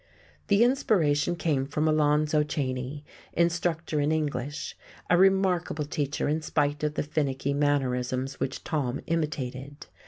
The 0.47 0.63
inspiration 0.63 1.35
came 1.35 1.67
from 1.67 1.87
Alonzo 1.87 2.41
Cheyne, 2.41 3.03
instructor 3.33 3.99
in 4.01 4.11
English; 4.11 4.75
a 5.11 5.15
remarkable 5.15 5.85
teacher, 5.85 6.27
in 6.27 6.41
spite 6.41 6.83
of 6.83 6.95
the 6.95 7.03
finicky 7.03 7.53
mannerisms 7.53 8.39
which 8.39 8.63
Tom 8.63 9.01
imitated. 9.05 9.85